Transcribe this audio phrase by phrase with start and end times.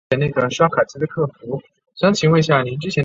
[0.01, 0.01] 弗格森于斯德哥尔摩市中
[2.15, 2.89] 心的区长大。